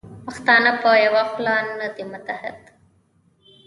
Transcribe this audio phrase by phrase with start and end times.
[0.25, 2.57] پښتانه په یوه خوله نه دي متحد.